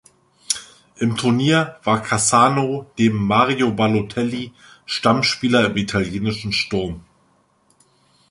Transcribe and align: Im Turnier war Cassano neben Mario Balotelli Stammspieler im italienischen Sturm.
Im 0.97 1.15
Turnier 1.15 1.77
war 1.83 2.01
Cassano 2.01 2.89
neben 2.97 3.23
Mario 3.27 3.71
Balotelli 3.71 4.51
Stammspieler 4.87 5.67
im 5.67 5.77
italienischen 5.77 6.53
Sturm. 6.53 7.05